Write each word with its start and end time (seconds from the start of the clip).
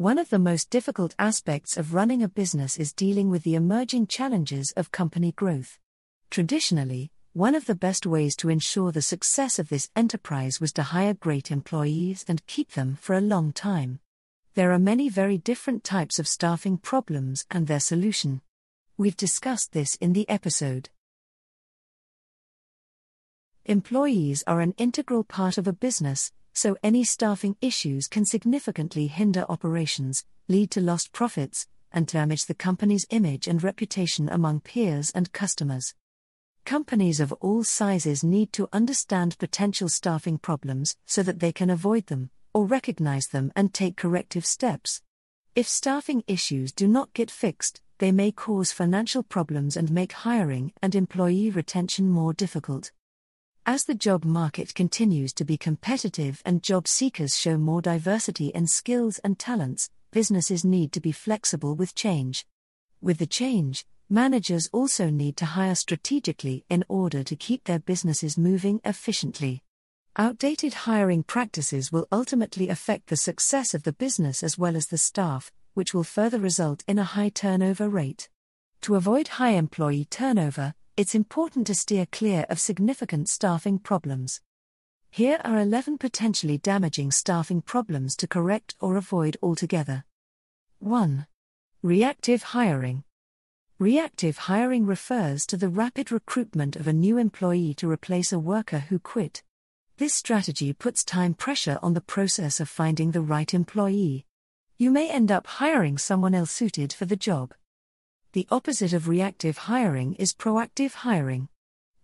One 0.00 0.18
of 0.18 0.30
the 0.30 0.38
most 0.38 0.70
difficult 0.70 1.14
aspects 1.18 1.76
of 1.76 1.92
running 1.92 2.22
a 2.22 2.28
business 2.28 2.78
is 2.78 2.90
dealing 2.90 3.28
with 3.28 3.42
the 3.42 3.54
emerging 3.54 4.06
challenges 4.06 4.72
of 4.74 4.90
company 4.90 5.32
growth. 5.32 5.78
Traditionally, 6.30 7.10
one 7.34 7.54
of 7.54 7.66
the 7.66 7.74
best 7.74 8.06
ways 8.06 8.34
to 8.36 8.48
ensure 8.48 8.92
the 8.92 9.02
success 9.02 9.58
of 9.58 9.68
this 9.68 9.90
enterprise 9.94 10.58
was 10.58 10.72
to 10.72 10.84
hire 10.84 11.12
great 11.12 11.50
employees 11.50 12.24
and 12.26 12.46
keep 12.46 12.70
them 12.70 12.96
for 12.98 13.14
a 13.14 13.20
long 13.20 13.52
time. 13.52 14.00
There 14.54 14.72
are 14.72 14.78
many 14.78 15.10
very 15.10 15.36
different 15.36 15.84
types 15.84 16.18
of 16.18 16.26
staffing 16.26 16.78
problems 16.78 17.44
and 17.50 17.66
their 17.66 17.78
solution. 17.78 18.40
We've 18.96 19.18
discussed 19.18 19.72
this 19.72 19.96
in 19.96 20.14
the 20.14 20.26
episode. 20.30 20.88
Employees 23.66 24.42
are 24.46 24.62
an 24.62 24.72
integral 24.78 25.24
part 25.24 25.58
of 25.58 25.68
a 25.68 25.74
business, 25.74 26.32
so 26.60 26.76
any 26.82 27.02
staffing 27.02 27.56
issues 27.62 28.06
can 28.06 28.26
significantly 28.26 29.06
hinder 29.06 29.46
operations, 29.48 30.26
lead 30.46 30.70
to 30.70 30.78
lost 30.78 31.10
profits, 31.10 31.66
and 31.90 32.06
damage 32.06 32.44
the 32.44 32.52
company's 32.52 33.06
image 33.08 33.48
and 33.48 33.64
reputation 33.64 34.28
among 34.28 34.60
peers 34.60 35.10
and 35.14 35.32
customers. 35.32 35.94
Companies 36.66 37.18
of 37.18 37.32
all 37.40 37.64
sizes 37.64 38.22
need 38.22 38.52
to 38.52 38.68
understand 38.74 39.38
potential 39.38 39.88
staffing 39.88 40.36
problems 40.36 40.98
so 41.06 41.22
that 41.22 41.40
they 41.40 41.50
can 41.50 41.70
avoid 41.70 42.08
them, 42.08 42.28
or 42.52 42.66
recognize 42.66 43.28
them 43.28 43.50
and 43.56 43.72
take 43.72 43.96
corrective 43.96 44.44
steps. 44.44 45.00
If 45.54 45.66
staffing 45.66 46.24
issues 46.26 46.72
do 46.72 46.86
not 46.86 47.14
get 47.14 47.30
fixed, 47.30 47.80
they 48.00 48.12
may 48.12 48.32
cause 48.32 48.70
financial 48.70 49.22
problems 49.22 49.78
and 49.78 49.90
make 49.90 50.12
hiring 50.12 50.74
and 50.82 50.94
employee 50.94 51.48
retention 51.48 52.10
more 52.10 52.34
difficult. 52.34 52.92
As 53.72 53.84
the 53.84 53.94
job 53.94 54.24
market 54.24 54.74
continues 54.74 55.32
to 55.34 55.44
be 55.44 55.56
competitive 55.56 56.42
and 56.44 56.60
job 56.60 56.88
seekers 56.88 57.38
show 57.38 57.56
more 57.56 57.80
diversity 57.80 58.48
in 58.48 58.66
skills 58.66 59.20
and 59.20 59.38
talents, 59.38 59.90
businesses 60.10 60.64
need 60.64 60.90
to 60.90 61.00
be 61.00 61.12
flexible 61.12 61.76
with 61.76 61.94
change. 61.94 62.44
With 63.00 63.18
the 63.18 63.28
change, 63.28 63.86
managers 64.08 64.68
also 64.72 65.08
need 65.08 65.36
to 65.36 65.44
hire 65.44 65.76
strategically 65.76 66.64
in 66.68 66.82
order 66.88 67.22
to 67.22 67.36
keep 67.36 67.62
their 67.62 67.78
businesses 67.78 68.36
moving 68.36 68.80
efficiently. 68.84 69.62
Outdated 70.16 70.74
hiring 70.74 71.22
practices 71.22 71.92
will 71.92 72.08
ultimately 72.10 72.68
affect 72.68 73.06
the 73.06 73.16
success 73.16 73.72
of 73.72 73.84
the 73.84 73.92
business 73.92 74.42
as 74.42 74.58
well 74.58 74.74
as 74.74 74.88
the 74.88 74.98
staff, 74.98 75.52
which 75.74 75.94
will 75.94 76.02
further 76.02 76.40
result 76.40 76.82
in 76.88 76.98
a 76.98 77.04
high 77.04 77.28
turnover 77.28 77.88
rate. 77.88 78.28
To 78.80 78.96
avoid 78.96 79.28
high 79.28 79.50
employee 79.50 80.06
turnover, 80.06 80.74
it's 81.00 81.14
important 81.14 81.66
to 81.66 81.74
steer 81.74 82.04
clear 82.04 82.44
of 82.50 82.60
significant 82.60 83.26
staffing 83.26 83.78
problems. 83.78 84.42
Here 85.08 85.40
are 85.46 85.58
11 85.58 85.96
potentially 85.96 86.58
damaging 86.58 87.10
staffing 87.10 87.62
problems 87.62 88.14
to 88.16 88.26
correct 88.26 88.74
or 88.80 88.96
avoid 88.98 89.38
altogether. 89.42 90.04
1. 90.80 91.26
Reactive 91.80 92.42
hiring. 92.42 93.04
Reactive 93.78 94.36
hiring 94.36 94.84
refers 94.84 95.46
to 95.46 95.56
the 95.56 95.70
rapid 95.70 96.12
recruitment 96.12 96.76
of 96.76 96.86
a 96.86 96.92
new 96.92 97.16
employee 97.16 97.72
to 97.78 97.90
replace 97.90 98.30
a 98.30 98.38
worker 98.38 98.80
who 98.80 98.98
quit. 98.98 99.42
This 99.96 100.12
strategy 100.12 100.74
puts 100.74 101.02
time 101.02 101.32
pressure 101.32 101.78
on 101.82 101.94
the 101.94 102.02
process 102.02 102.60
of 102.60 102.68
finding 102.68 103.12
the 103.12 103.22
right 103.22 103.54
employee. 103.54 104.26
You 104.76 104.90
may 104.90 105.08
end 105.08 105.32
up 105.32 105.46
hiring 105.46 105.96
someone 105.96 106.34
else 106.34 106.50
suited 106.50 106.92
for 106.92 107.06
the 107.06 107.16
job. 107.16 107.54
The 108.32 108.46
opposite 108.48 108.92
of 108.92 109.08
reactive 109.08 109.58
hiring 109.58 110.14
is 110.14 110.34
proactive 110.34 110.92
hiring. 110.92 111.48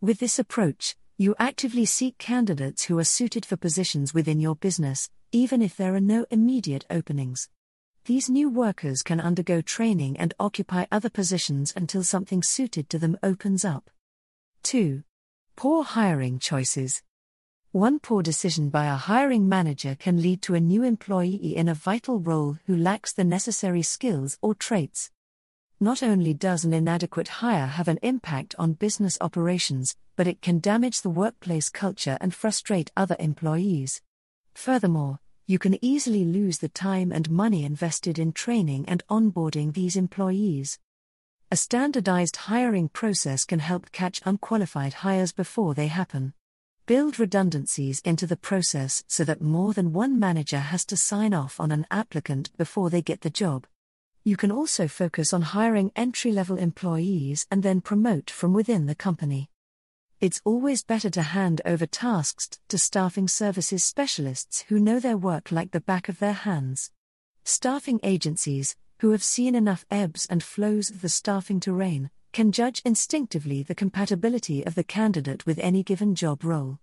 With 0.00 0.19
this 0.19 0.41
approach, 0.41 0.96
you 1.16 1.36
actively 1.38 1.84
seek 1.84 2.19
candidates 2.19 2.86
who 2.86 2.98
are 2.98 3.05
suited 3.05 3.46
for 3.46 3.56
positions 3.56 4.12
within 4.12 4.41
your 4.41 4.56
business, 4.56 5.08
even 5.30 5.62
if 5.62 5.77
there 5.77 5.94
are 5.94 6.00
no 6.00 6.27
immediate 6.32 6.84
openings. 6.91 7.48
These 8.06 8.28
new 8.28 8.48
workers 8.48 9.02
can 9.02 9.20
undergo 9.20 9.60
training 9.60 10.16
and 10.16 10.34
occupy 10.41 10.86
other 10.91 11.10
positions 11.10 11.72
until 11.77 12.02
something 12.02 12.42
suited 12.42 12.91
to 12.91 12.98
them 12.98 13.16
opens 13.22 13.64
up. 13.64 13.88
2. 14.64 15.04
Poor 15.54 15.84
hiring 15.84 16.41
choices. 16.41 17.04
One 17.70 18.00
poor 18.00 18.25
decision 18.25 18.69
by 18.69 18.87
a 18.87 18.97
hiring 18.97 19.48
manager 19.48 19.94
can 19.94 20.20
lead 20.20 20.43
to 20.43 20.56
a 20.56 20.60
new 20.60 20.82
employee 20.82 21.54
in 21.54 21.69
a 21.69 21.75
vital 21.75 22.19
role 22.19 22.58
who 22.66 22.76
lacks 22.76 23.12
the 23.12 23.22
necessary 23.22 23.82
skills 23.82 24.38
or 24.43 24.53
traits. 24.53 25.12
Not 25.78 26.03
only 26.03 26.32
does 26.32 26.64
an 26.64 26.72
inadequate 26.72 27.28
hire 27.28 27.66
have 27.66 27.87
an 27.87 27.98
impact 28.03 28.54
on 28.59 28.72
business 28.72 29.19
operations, 29.20 29.94
but 30.16 30.26
it 30.26 30.41
can 30.41 30.59
damage 30.59 31.03
the 31.03 31.10
workplace 31.10 31.69
culture 31.69 32.16
and 32.19 32.34
frustrate 32.34 32.91
other 32.97 33.14
employees. 33.19 34.00
Furthermore, 34.54 35.19
you 35.47 35.59
can 35.59 35.78
easily 35.84 36.25
lose 36.25 36.59
the 36.59 36.70
time 36.70 37.12
and 37.12 37.31
money 37.31 37.62
invested 37.62 38.19
in 38.19 38.32
training 38.32 38.87
and 38.88 39.03
onboarding 39.10 39.75
these 39.75 39.97
employees. 39.97 40.78
A 41.50 41.56
standardized 41.56 42.37
hiring 42.37 42.88
process 42.88 43.44
can 43.44 43.58
help 43.58 43.93
catch 43.93 44.22
unqualified 44.25 44.94
hires 44.94 45.32
before 45.32 45.75
they 45.75 45.88
happen. 45.88 46.32
Build 46.87 47.20
redundancies 47.20 48.00
into 48.00 48.26
the 48.26 48.38
process 48.38 49.04
so 49.08 49.25
that 49.25 49.43
more 49.43 49.75
than 49.75 49.93
one 49.93 50.19
manager 50.19 50.58
has 50.58 50.87
to 50.87 50.97
sign 50.97 51.34
off 51.34 51.60
on 51.60 51.70
an 51.70 51.87
applicant 51.91 52.50
before 52.56 52.88
they 52.88 53.03
get 53.03 53.20
the 53.20 53.28
job. 53.28 53.66
You 54.26 54.37
can 54.37 54.50
also 54.50 54.88
focus 54.88 55.32
on 55.32 55.42
hiring 55.42 55.92
entry 55.94 56.32
level 56.32 56.56
employees 56.56 57.47
and 57.48 57.62
then 57.62 57.81
promote 57.81 58.28
from 58.28 58.53
within 58.53 58.87
the 58.87 58.97
company. 58.97 59.50
It's 60.20 60.41
always 60.44 60.82
better 60.82 61.09
to 61.10 61.22
hand 61.22 61.60
over 61.64 61.87
tasks 61.87 62.59
to 62.66 62.76
staffing 62.76 63.28
services 63.28 63.84
specialists 63.84 64.64
who 64.66 64.81
know 64.81 64.98
their 64.98 65.16
work 65.16 65.53
like 65.53 65.70
the 65.70 65.81
back 65.81 66.09
of 66.09 66.19
their 66.19 66.32
hands. 66.32 66.91
Staffing 67.44 68.00
agencies, 68.03 68.75
who 68.98 69.12
have 69.12 69.22
seen 69.22 69.54
enough 69.54 69.87
ebbs 69.92 70.26
and 70.28 70.43
flows 70.43 70.91
of 70.91 71.03
the 71.03 71.08
staffing 71.08 71.60
terrain, 71.60 72.10
can 72.32 72.50
judge 72.50 72.82
instinctively 72.84 73.62
the 73.62 73.76
compatibility 73.76 74.66
of 74.66 74.75
the 74.75 74.82
candidate 74.82 75.47
with 75.47 75.60
any 75.60 75.84
given 75.84 76.16
job 76.16 76.43
role. 76.43 76.81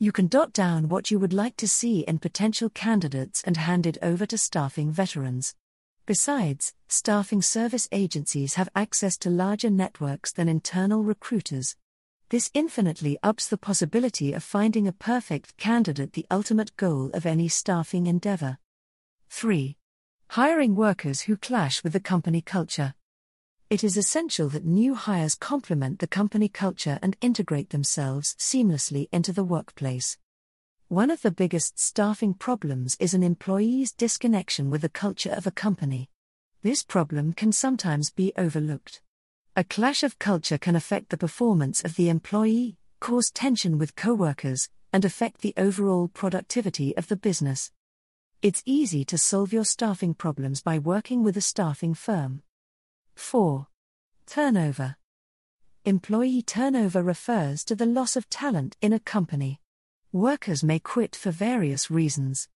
You 0.00 0.10
can 0.10 0.26
dot 0.26 0.52
down 0.52 0.88
what 0.88 1.12
you 1.12 1.20
would 1.20 1.32
like 1.32 1.56
to 1.58 1.68
see 1.68 2.00
in 2.00 2.18
potential 2.18 2.68
candidates 2.68 3.44
and 3.44 3.56
hand 3.56 3.86
it 3.86 3.96
over 4.02 4.26
to 4.26 4.36
staffing 4.36 4.90
veterans. 4.90 5.54
Besides, 6.10 6.74
staffing 6.88 7.40
service 7.40 7.88
agencies 7.92 8.54
have 8.54 8.68
access 8.74 9.16
to 9.18 9.30
larger 9.30 9.70
networks 9.70 10.32
than 10.32 10.48
internal 10.48 11.04
recruiters. 11.04 11.76
This 12.30 12.50
infinitely 12.52 13.16
ups 13.22 13.46
the 13.46 13.56
possibility 13.56 14.32
of 14.32 14.42
finding 14.42 14.88
a 14.88 14.92
perfect 14.92 15.56
candidate, 15.56 16.14
the 16.14 16.26
ultimate 16.28 16.76
goal 16.76 17.12
of 17.14 17.26
any 17.26 17.46
staffing 17.46 18.08
endeavor. 18.08 18.58
3. 19.28 19.76
Hiring 20.30 20.74
workers 20.74 21.20
who 21.20 21.36
clash 21.36 21.84
with 21.84 21.92
the 21.92 22.00
company 22.00 22.40
culture. 22.40 22.94
It 23.70 23.84
is 23.84 23.96
essential 23.96 24.48
that 24.48 24.64
new 24.64 24.96
hires 24.96 25.36
complement 25.36 26.00
the 26.00 26.08
company 26.08 26.48
culture 26.48 26.98
and 27.02 27.16
integrate 27.20 27.70
themselves 27.70 28.34
seamlessly 28.36 29.06
into 29.12 29.32
the 29.32 29.44
workplace. 29.44 30.18
One 30.90 31.12
of 31.12 31.22
the 31.22 31.30
biggest 31.30 31.78
staffing 31.78 32.34
problems 32.34 32.96
is 32.98 33.14
an 33.14 33.22
employee's 33.22 33.92
disconnection 33.92 34.70
with 34.70 34.82
the 34.82 34.88
culture 34.88 35.30
of 35.30 35.46
a 35.46 35.52
company. 35.52 36.10
This 36.64 36.82
problem 36.82 37.32
can 37.32 37.52
sometimes 37.52 38.10
be 38.10 38.32
overlooked. 38.36 39.00
A 39.54 39.62
clash 39.62 40.02
of 40.02 40.18
culture 40.18 40.58
can 40.58 40.74
affect 40.74 41.10
the 41.10 41.16
performance 41.16 41.84
of 41.84 41.94
the 41.94 42.08
employee, 42.08 42.76
cause 42.98 43.30
tension 43.30 43.78
with 43.78 43.94
coworkers, 43.94 44.68
and 44.92 45.04
affect 45.04 45.42
the 45.42 45.54
overall 45.56 46.08
productivity 46.08 46.96
of 46.96 47.06
the 47.06 47.14
business. 47.14 47.70
It's 48.42 48.64
easy 48.66 49.04
to 49.04 49.16
solve 49.16 49.52
your 49.52 49.64
staffing 49.64 50.14
problems 50.14 50.60
by 50.60 50.80
working 50.80 51.22
with 51.22 51.36
a 51.36 51.40
staffing 51.40 51.94
firm. 51.94 52.42
4. 53.14 53.68
Turnover. 54.26 54.96
Employee 55.84 56.42
turnover 56.42 57.00
refers 57.00 57.62
to 57.66 57.76
the 57.76 57.86
loss 57.86 58.16
of 58.16 58.28
talent 58.28 58.76
in 58.82 58.92
a 58.92 58.98
company. 58.98 59.59
Workers 60.12 60.64
may 60.64 60.80
quit 60.80 61.14
for 61.14 61.30
various 61.30 61.88
reasons. 61.88 62.48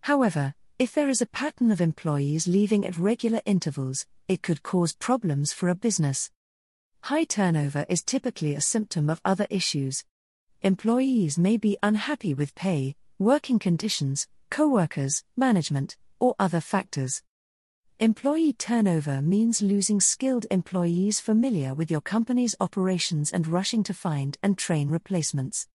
However, 0.00 0.54
if 0.78 0.94
there 0.94 1.10
is 1.10 1.20
a 1.20 1.26
pattern 1.26 1.70
of 1.70 1.78
employees 1.78 2.48
leaving 2.48 2.86
at 2.86 2.96
regular 2.96 3.42
intervals, 3.44 4.06
it 4.28 4.42
could 4.42 4.62
cause 4.62 4.94
problems 4.94 5.52
for 5.52 5.68
a 5.68 5.74
business. 5.74 6.30
High 7.02 7.24
turnover 7.24 7.84
is 7.90 8.02
typically 8.02 8.54
a 8.54 8.62
symptom 8.62 9.10
of 9.10 9.20
other 9.26 9.46
issues. 9.50 10.06
Employees 10.62 11.36
may 11.36 11.58
be 11.58 11.76
unhappy 11.82 12.32
with 12.32 12.54
pay, 12.54 12.96
working 13.18 13.58
conditions, 13.58 14.26
co 14.48 14.66
workers, 14.66 15.22
management, 15.36 15.98
or 16.18 16.34
other 16.38 16.62
factors. 16.62 17.22
Employee 18.00 18.54
turnover 18.54 19.20
means 19.20 19.60
losing 19.60 20.00
skilled 20.00 20.46
employees 20.50 21.20
familiar 21.20 21.74
with 21.74 21.90
your 21.90 22.00
company's 22.00 22.54
operations 22.58 23.30
and 23.30 23.46
rushing 23.46 23.82
to 23.82 23.92
find 23.92 24.38
and 24.42 24.56
train 24.56 24.88
replacements. 24.88 25.68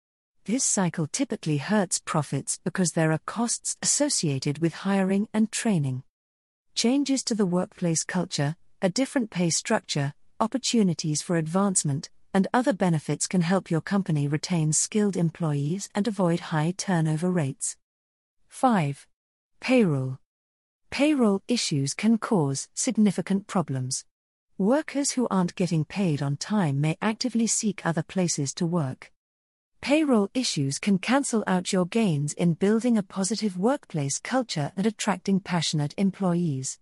This 0.47 0.63
cycle 0.63 1.07
typically 1.07 1.57
hurts 1.57 1.99
profits 1.99 2.57
because 2.63 2.93
there 2.93 3.11
are 3.11 3.19
costs 3.25 3.75
associated 3.81 4.59
with 4.59 4.75
hiring 4.75 5.27
and 5.33 5.51
training. 5.51 6.03
Changes 6.73 7.21
to 7.25 7.35
the 7.35 7.45
workplace 7.45 8.05
culture, 8.05 8.55
a 8.81 8.87
different 8.87 9.29
pay 9.29 9.49
structure, 9.49 10.13
opportunities 10.39 11.21
for 11.21 11.35
advancement, 11.35 12.09
and 12.33 12.47
other 12.53 12.71
benefits 12.71 13.27
can 13.27 13.41
help 13.41 13.69
your 13.69 13.81
company 13.81 14.25
retain 14.25 14.71
skilled 14.71 15.17
employees 15.17 15.89
and 15.93 16.07
avoid 16.07 16.39
high 16.39 16.73
turnover 16.77 17.29
rates. 17.29 17.75
5. 18.47 19.05
Payroll. 19.59 20.17
Payroll 20.91 21.41
issues 21.49 21.93
can 21.93 22.17
cause 22.17 22.69
significant 22.73 23.47
problems. 23.47 24.05
Workers 24.57 25.11
who 25.11 25.27
aren't 25.29 25.55
getting 25.55 25.83
paid 25.83 26.21
on 26.21 26.37
time 26.37 26.79
may 26.79 26.97
actively 27.01 27.47
seek 27.47 27.85
other 27.85 28.01
places 28.01 28.53
to 28.53 28.65
work. 28.65 29.11
Payroll 29.81 30.29
issues 30.33 30.79
can 30.79 30.97
cancel 30.97 31.43
out 31.47 31.71
your 31.71 31.85
gains 31.85 32.33
in 32.33 32.55
building 32.55 32.97
a 32.97 33.03
positive 33.03 33.57
workplace 33.57 34.19
culture 34.19 34.71
and 34.75 34.85
attracting 34.85 35.39
passionate 35.39 35.93
employees. 35.97 36.79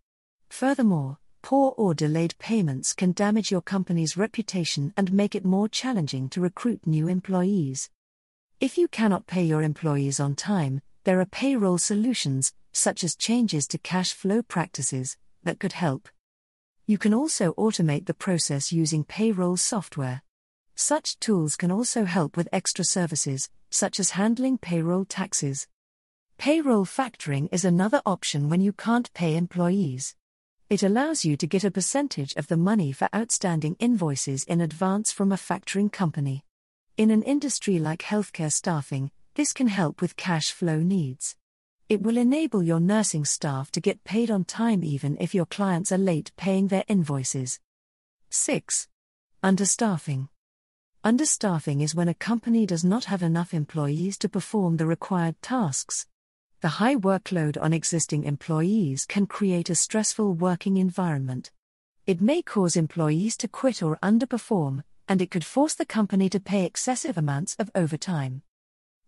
Furthermore, 0.50 1.18
poor 1.42 1.74
or 1.78 1.94
delayed 1.94 2.36
payments 2.40 2.94
can 2.94 3.12
damage 3.12 3.52
your 3.52 3.62
company's 3.62 4.18
reputation 4.18 4.94
and 4.98 5.14
make 5.14 5.36
it 5.36 5.46
more 5.46 5.68
challenging 5.68 6.30
to 6.30 6.42
recruit 6.42 6.88
new 6.88 7.08
employees. 7.08 7.90
If 8.60 8.78
you 8.78 8.88
cannot 8.88 9.28
pay 9.28 9.44
your 9.44 9.62
employees 9.62 10.20
on 10.20 10.34
time, 10.34 10.82
there 11.04 11.20
are 11.20 11.26
payroll 11.26 11.78
solutions, 11.78 12.54
such 12.72 13.04
as 13.04 13.16
changes 13.16 13.68
to 13.68 13.78
cash 13.78 14.14
flow 14.14 14.42
practices, 14.42 15.18
that 15.44 15.60
could 15.60 15.74
help. 15.74 16.10
You 16.88 16.98
can 16.98 17.14
also 17.14 17.54
automate 17.54 18.06
the 18.06 18.14
process 18.14 18.72
using 18.72 19.04
payroll 19.04 19.58
software. 19.58 20.24
Such 20.75 21.18
tools 21.19 21.56
can 21.56 21.72
also 21.72 22.04
help 22.04 22.36
with 22.36 22.50
extra 22.51 22.83
services, 22.83 23.50
such 23.72 23.98
as 23.98 24.12
handling 24.12 24.57
payroll 24.57 25.06
taxes. 25.06 25.68
Payroll 26.38 26.86
factoring 26.86 27.48
is 27.54 27.63
another 27.63 28.01
option 28.06 28.50
when 28.50 28.60
you 28.60 28.74
can't 28.74 29.13
pay 29.13 29.38
employees. 29.38 30.16
It 30.69 30.83
allows 30.83 31.24
you 31.24 31.38
to 31.38 31.48
get 31.48 31.63
a 31.63 31.72
percentage 31.72 32.33
of 32.36 32.48
the 32.48 32.57
money 32.57 32.92
for 32.92 33.07
outstanding 33.16 33.77
invoices 33.80 34.44
in 34.44 34.60
advance 34.60 35.13
from 35.13 35.31
a 35.31 35.38
factoring 35.38 35.89
company. 35.89 36.44
In 36.98 37.10
an 37.10 37.24
industry 37.24 37.80
like 37.80 38.01
healthcare 38.01 38.51
staffing, 38.51 39.12
this 39.36 39.54
can 39.54 39.68
help 39.68 40.01
with 40.01 40.18
cash 40.18 40.51
flow 40.51 40.80
needs. 40.80 41.38
It 41.88 42.01
will 42.01 42.18
enable 42.18 42.63
your 42.63 42.81
nursing 42.81 43.24
staff 43.24 43.72
to 43.72 43.80
get 43.80 44.04
paid 44.04 44.30
on 44.30 44.44
time 44.44 44.83
even 44.83 45.16
if 45.22 45.33
your 45.33 45.45
clients 45.45 45.94
are 45.94 45.98
late 45.98 46.31
paying 46.36 46.68
their 46.68 46.83
invoices. 46.89 47.60
6. 48.30 48.89
Understaffing. 49.42 50.27
Understaffing 51.06 51.84
is 51.84 51.94
when 51.94 52.07
a 52.07 52.16
company 52.16 52.66
does 52.66 52.84
not 52.84 53.06
have 53.06 53.22
enough 53.22 53.54
employees 53.54 54.18
to 54.18 54.28
perform 54.28 54.78
the 54.78 54.88
required 54.88 55.40
tasks. 55.40 56.07
The 56.62 56.80
high 56.81 56.96
workload 56.96 57.62
on 57.62 57.74
existing 57.74 58.24
employees 58.24 59.06
can 59.06 59.28
create 59.28 59.69
a 59.69 59.75
stressful 59.75 60.34
working 60.34 60.78
environment. 60.78 61.52
It 62.07 62.22
may 62.22 62.42
cause 62.42 62.75
employees 62.75 63.38
to 63.38 63.48
quit 63.48 63.84
or 63.84 64.00
underperform, 64.02 64.81
and 65.07 65.22
it 65.22 65.30
could 65.30 65.46
force 65.46 65.75
the 65.75 65.86
company 65.86 66.28
to 66.28 66.40
pay 66.40 66.66
excessive 66.66 67.19
amounts 67.19 67.56
of 67.60 67.69
overtime. 67.75 68.42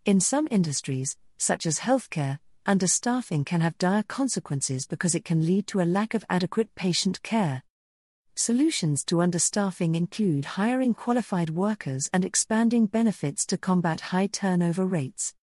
In 0.05 0.19
some 0.19 0.47
industries, 0.51 1.17
such 1.39 1.65
as 1.65 1.79
healthcare, 1.79 2.37
understaffing 2.67 3.43
can 3.43 3.61
have 3.61 3.75
dire 3.79 4.03
consequences 4.03 4.85
because 4.85 5.15
it 5.15 5.25
can 5.25 5.47
lead 5.47 5.65
to 5.65 5.81
a 5.81 5.91
lack 5.97 6.13
of 6.13 6.25
adequate 6.29 6.75
patient 6.75 7.23
care. 7.23 7.63
Solutions 8.39 9.03
to 9.05 9.15
understaffing 9.15 9.95
include 9.95 10.45
hiring 10.45 10.93
qualified 10.93 11.49
workers 11.49 12.07
and 12.13 12.23
expanding 12.23 12.85
benefits 12.85 13.47
to 13.47 13.57
combat 13.57 13.99
high 13.99 14.27
turnover 14.27 14.85
rates. 14.85 15.33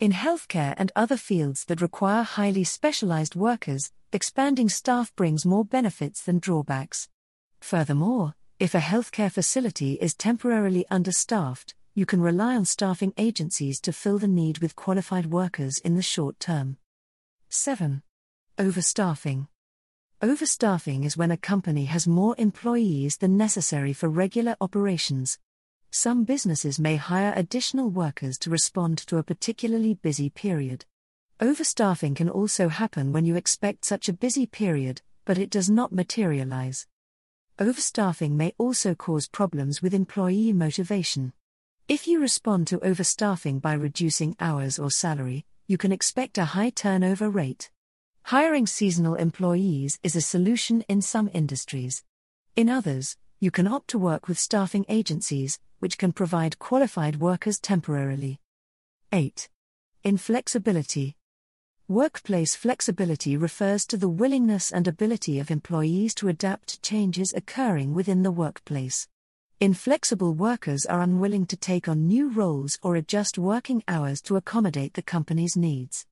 In 0.00 0.10
healthcare 0.10 0.74
and 0.76 0.90
other 0.96 1.16
fields 1.16 1.64
that 1.66 1.80
require 1.80 2.24
highly 2.24 2.64
specialized 2.64 3.36
workers, 3.36 3.92
expanding 4.12 4.68
staff 4.68 5.14
brings 5.14 5.46
more 5.46 5.64
benefits 5.64 6.24
than 6.24 6.40
drawbacks. 6.40 7.08
Furthermore, 7.60 8.34
if 8.58 8.74
a 8.74 8.78
healthcare 8.78 9.30
facility 9.30 9.92
is 10.00 10.16
temporarily 10.16 10.84
understaffed, 10.90 11.76
you 11.94 12.04
can 12.04 12.20
rely 12.20 12.56
on 12.56 12.64
staffing 12.64 13.14
agencies 13.16 13.80
to 13.82 13.92
fill 13.92 14.18
the 14.18 14.26
need 14.26 14.58
with 14.58 14.74
qualified 14.74 15.26
workers 15.26 15.78
in 15.78 15.94
the 15.94 16.02
short 16.02 16.40
term. 16.40 16.78
7. 17.48 18.02
Overstaffing. 18.58 19.46
Overstaffing 20.22 21.06
is 21.06 21.16
when 21.16 21.30
a 21.30 21.38
company 21.38 21.86
has 21.86 22.06
more 22.06 22.34
employees 22.36 23.16
than 23.16 23.38
necessary 23.38 23.94
for 23.94 24.10
regular 24.10 24.54
operations. 24.60 25.38
Some 25.90 26.24
businesses 26.24 26.78
may 26.78 26.96
hire 26.96 27.32
additional 27.34 27.88
workers 27.88 28.38
to 28.40 28.50
respond 28.50 28.98
to 29.06 29.16
a 29.16 29.22
particularly 29.22 29.94
busy 29.94 30.28
period. 30.28 30.84
Overstaffing 31.40 32.14
can 32.14 32.28
also 32.28 32.68
happen 32.68 33.14
when 33.14 33.24
you 33.24 33.34
expect 33.34 33.86
such 33.86 34.10
a 34.10 34.12
busy 34.12 34.44
period, 34.44 35.00
but 35.24 35.38
it 35.38 35.48
does 35.48 35.70
not 35.70 35.90
materialize. 35.90 36.86
Overstaffing 37.58 38.32
may 38.32 38.52
also 38.58 38.94
cause 38.94 39.26
problems 39.26 39.80
with 39.80 39.94
employee 39.94 40.52
motivation. 40.52 41.32
If 41.88 42.06
you 42.06 42.20
respond 42.20 42.66
to 42.66 42.78
overstaffing 42.80 43.62
by 43.62 43.72
reducing 43.72 44.36
hours 44.38 44.78
or 44.78 44.90
salary, 44.90 45.46
you 45.66 45.78
can 45.78 45.92
expect 45.92 46.36
a 46.36 46.44
high 46.44 46.68
turnover 46.68 47.30
rate. 47.30 47.70
Hiring 48.30 48.68
seasonal 48.68 49.16
employees 49.16 49.98
is 50.04 50.14
a 50.14 50.20
solution 50.20 50.82
in 50.82 51.02
some 51.02 51.28
industries. 51.34 52.04
In 52.54 52.68
others, 52.68 53.16
you 53.40 53.50
can 53.50 53.66
opt 53.66 53.88
to 53.88 53.98
work 53.98 54.28
with 54.28 54.38
staffing 54.38 54.86
agencies, 54.88 55.58
which 55.80 55.98
can 55.98 56.12
provide 56.12 56.60
qualified 56.60 57.16
workers 57.16 57.58
temporarily. 57.58 58.38
8. 59.10 59.48
Inflexibility. 60.04 61.16
Workplace 61.88 62.54
flexibility 62.54 63.36
refers 63.36 63.84
to 63.86 63.96
the 63.96 64.08
willingness 64.08 64.70
and 64.70 64.86
ability 64.86 65.40
of 65.40 65.50
employees 65.50 66.14
to 66.14 66.28
adapt 66.28 66.68
to 66.68 66.80
changes 66.82 67.34
occurring 67.34 67.94
within 67.94 68.22
the 68.22 68.30
workplace. 68.30 69.08
Inflexible 69.58 70.34
workers 70.34 70.86
are 70.86 71.00
unwilling 71.00 71.46
to 71.46 71.56
take 71.56 71.88
on 71.88 72.06
new 72.06 72.28
roles 72.30 72.78
or 72.80 72.94
adjust 72.94 73.38
working 73.38 73.82
hours 73.88 74.22
to 74.22 74.36
accommodate 74.36 74.94
the 74.94 75.02
company's 75.02 75.56
needs. 75.56 76.06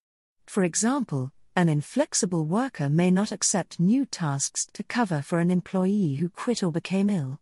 For 0.48 0.64
example, 0.64 1.30
an 1.58 1.68
inflexible 1.68 2.44
worker 2.44 2.88
may 2.88 3.10
not 3.10 3.32
accept 3.32 3.80
new 3.80 4.06
tasks 4.06 4.68
to 4.72 4.84
cover 4.84 5.20
for 5.20 5.40
an 5.40 5.50
employee 5.50 6.14
who 6.14 6.28
quit 6.28 6.62
or 6.62 6.70
became 6.70 7.10
ill. 7.10 7.40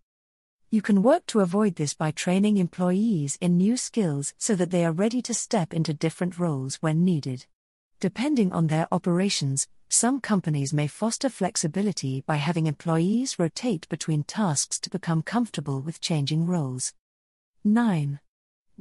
You 0.71 0.81
can 0.81 1.03
work 1.03 1.27
to 1.27 1.41
avoid 1.41 1.75
this 1.75 1.93
by 1.93 2.13
training 2.13 2.57
employees 2.57 3.37
in 3.43 3.59
new 3.59 3.77
skills 3.77 4.33
so 4.39 4.55
that 4.55 4.71
they 4.71 4.87
are 4.87 4.93
ready 4.93 5.21
to 5.21 5.35
step 5.35 5.75
into 5.75 5.93
different 5.93 6.39
roles 6.39 6.77
when 6.77 7.05
needed. 7.05 7.45
Depending 8.01 8.55
on 8.55 8.69
their 8.69 8.89
operations, 8.91 9.69
some 9.91 10.23
companies 10.23 10.73
may 10.73 10.87
foster 10.87 11.29
flexibility 11.29 12.23
by 12.23 12.37
having 12.37 12.67
employees 12.67 13.39
rotate 13.39 13.87
between 13.91 14.23
tasks 14.23 14.81
to 14.81 14.89
become 14.89 15.21
comfortable 15.21 15.83
with 15.83 16.01
changing 16.01 16.47
roles. 16.47 16.95
9. 17.65 18.19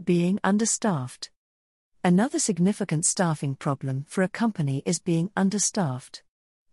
Being 0.01 0.39
understaffed. 0.45 1.29
Another 2.05 2.37
significant 2.37 3.03
staffing 3.03 3.55
problem 3.55 4.05
for 4.07 4.21
a 4.21 4.27
company 4.27 4.83
is 4.85 4.99
being 4.99 5.31
understaffed. 5.35 6.21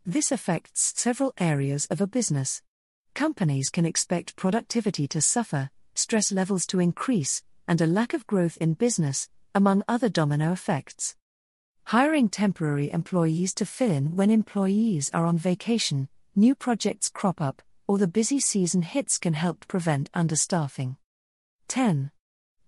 This 0.05 0.31
affects 0.31 0.93
several 0.95 1.33
areas 1.39 1.87
of 1.87 2.03
a 2.03 2.07
business. 2.07 2.61
Companies 3.15 3.71
can 3.71 3.87
expect 3.87 4.37
productivity 4.37 5.09
to 5.09 5.23
suffer, 5.23 5.71
stress 5.95 6.33
levels 6.33 6.67
to 6.67 6.81
increase, 6.81 7.43
and 7.67 7.81
a 7.81 7.87
lack 7.87 8.13
of 8.13 8.27
growth 8.27 8.59
in 8.59 8.75
business, 8.75 9.31
among 9.55 9.83
other 9.89 10.11
domino 10.11 10.53
effects. 10.53 11.17
Hiring 11.85 12.29
temporary 12.29 12.93
employees 12.93 13.55
to 13.55 13.65
fill 13.65 13.91
in 13.91 14.15
when 14.15 14.31
employees 14.31 15.11
are 15.15 15.25
on 15.25 15.39
vacation, 15.39 16.11
new 16.37 16.55
projects 16.55 17.09
crop 17.09 17.41
up, 17.41 17.63
or 17.87 17.97
the 17.97 18.07
busy 18.07 18.39
season 18.39 18.83
hits 18.83 19.17
can 19.17 19.33
help 19.33 19.67
prevent 19.67 20.13
understaffing. 20.13 20.99
10. 21.69 22.11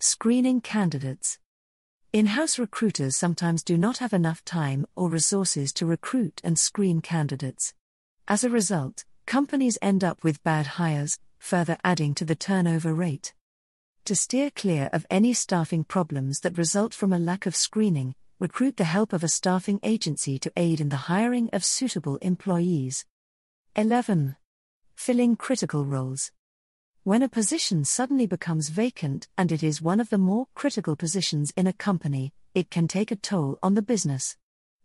Screening 0.01 0.63
candidates. 0.63 1.39
In 2.15 2.27
house 2.27 2.61
recruiters 2.61 3.17
sometimes 3.17 3.65
do 3.65 3.77
not 3.77 3.99
have 3.99 4.13
enough 4.13 4.45
time 4.45 4.87
or 4.95 5.09
resources 5.09 5.73
to 5.73 5.85
recruit 5.85 6.41
and 6.45 6.57
screen 6.57 7.01
candidates. 7.01 7.75
As 8.29 8.45
a 8.45 8.49
result, 8.49 9.05
companies 9.27 9.79
end 9.83 10.05
up 10.05 10.23
with 10.23 10.45
bad 10.45 10.79
hires, 10.79 11.19
further 11.41 11.77
adding 11.83 12.15
to 12.15 12.25
the 12.25 12.37
turnover 12.37 12.95
rate. 12.95 13.35
To 14.05 14.15
steer 14.15 14.53
clear 14.53 14.91
of 14.93 15.05
any 15.11 15.33
staffing 15.33 15.83
problems 15.83 16.39
that 16.43 16.57
result 16.57 16.95
from 16.95 17.13
a 17.13 17.19
lack 17.19 17.47
of 17.47 17.57
screening, 17.57 18.15
recruit 18.39 18.77
the 18.77 18.85
help 18.85 19.13
of 19.13 19.25
a 19.25 19.29
staffing 19.29 19.81
agency 19.83 20.39
to 20.39 20.53
aid 20.57 20.81
in 20.81 20.91
the 20.91 21.11
hiring 21.11 21.51
of 21.53 21.65
suitable 21.65 22.19
employees. 22.19 23.05
11. 23.75 24.37
Filling 24.95 25.35
critical 25.35 25.85
roles. 25.85 26.31
When 27.05 27.23
a 27.23 27.29
position 27.29 27.85
suddenly 27.85 28.27
becomes 28.27 28.71
vacant 28.71 29.29
and 29.37 29.53
it 29.53 29.63
is 29.63 29.83
one 29.83 30.01
of 30.01 30.09
the 30.09 30.17
more 30.17 30.47
critical 30.55 30.97
positions 30.97 31.53
in 31.55 31.67
a 31.67 31.75
company, 31.75 32.33
it 32.55 32.71
can 32.71 32.89
take 32.89 33.11
a 33.11 33.17
toll 33.17 33.59
on 33.63 33.75
the 33.75 33.83
business. 33.83 34.39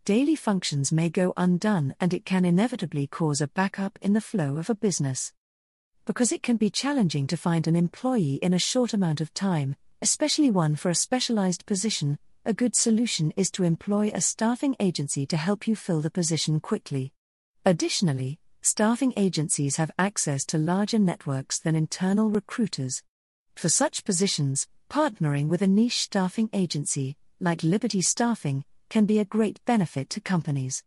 Daily 0.04 0.36
functions 0.36 0.92
may 0.92 1.08
go 1.08 1.32
undone 1.38 1.94
and 1.98 2.12
it 2.12 2.26
can 2.26 2.44
inevitably 2.44 3.06
cause 3.06 3.40
a 3.40 3.48
backup 3.48 3.98
in 4.02 4.12
the 4.12 4.20
flow 4.20 4.58
of 4.58 4.68
a 4.68 4.74
business. 4.74 5.32
Because 6.04 6.30
it 6.30 6.42
can 6.42 6.58
be 6.58 6.68
challenging 6.68 7.26
to 7.26 7.38
find 7.38 7.66
an 7.66 7.74
employee 7.74 8.34
in 8.42 8.52
a 8.52 8.58
short 8.58 8.92
amount 8.92 9.22
of 9.22 9.32
time, 9.32 9.76
especially 10.02 10.50
one 10.50 10.76
for 10.76 10.90
a 10.90 10.94
specialized 10.94 11.64
position, 11.64 12.18
a 12.44 12.52
good 12.52 12.76
solution 12.76 13.32
is 13.34 13.50
to 13.52 13.64
employ 13.64 14.10
a 14.12 14.20
staffing 14.20 14.76
agency 14.78 15.24
to 15.24 15.38
help 15.38 15.66
you 15.66 15.74
fill 15.74 16.02
the 16.02 16.10
position 16.10 16.60
quickly. 16.60 17.14
Additionally, 17.64 18.39
staffing 18.62 19.12
agencies 19.16 19.76
have 19.76 19.90
access 19.98 20.44
to 20.44 20.58
larger 20.58 20.98
networks 20.98 21.58
than 21.58 21.74
internal 21.74 22.30
recruiters. 22.30 23.02
For 23.56 23.68
such 23.68 24.04
positions, 24.04 24.66
partnering 24.90 25.48
with 25.48 25.62
a 25.62 25.66
niche 25.66 26.00
staffing 26.00 26.50
agency, 26.52 27.16
like 27.40 27.62
Liberty 27.62 28.02
Staffing, 28.02 28.64
can 28.88 29.06
be 29.06 29.18
a 29.18 29.24
great 29.24 29.64
benefit 29.64 30.10
to 30.10 30.20
companies. 30.20 30.82